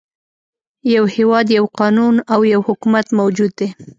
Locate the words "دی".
3.59-3.67